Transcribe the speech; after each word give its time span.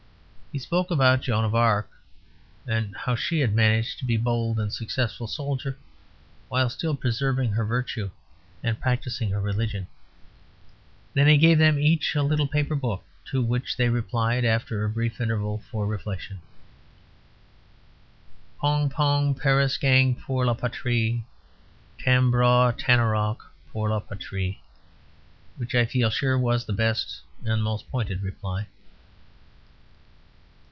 He 0.53 0.59
spoke 0.59 0.91
about 0.91 1.21
Joan 1.21 1.45
of 1.45 1.55
Arc; 1.55 1.89
and 2.67 2.93
how 2.93 3.15
she 3.15 3.39
had 3.39 3.55
managed 3.55 3.99
to 3.99 4.05
be 4.05 4.15
a 4.15 4.19
bold 4.19 4.59
and 4.59 4.73
successful 4.73 5.25
soldier 5.25 5.77
while 6.49 6.69
still 6.69 6.93
preserving 6.93 7.53
her 7.53 7.63
virtue 7.63 8.11
and 8.61 8.77
practising 8.77 9.29
her 9.29 9.39
religion; 9.39 9.87
then 11.13 11.25
he 11.29 11.37
gave 11.37 11.57
them 11.57 11.79
each 11.79 12.15
a 12.15 12.21
little 12.21 12.47
paper 12.49 12.75
book. 12.75 13.01
To 13.27 13.41
which 13.41 13.77
they 13.77 13.87
replied 13.87 14.43
(after 14.43 14.83
a 14.83 14.89
brief 14.89 15.21
interval 15.21 15.59
for 15.71 15.87
reflection): 15.87 16.41
Pongprongperesklang 18.61 20.19
pour 20.21 20.45
la 20.45 20.53
patrie, 20.53 21.23
Tambraugtararronc 21.97 23.39
pour 23.71 23.89
la 23.89 24.01
patrie. 24.01 24.59
which 25.55 25.73
I 25.75 25.85
feel 25.85 26.09
sure 26.09 26.37
was 26.37 26.65
the 26.65 26.73
best 26.73 27.21
and 27.45 27.63
most 27.63 27.89
pointed 27.89 28.21
reply. 28.21 28.67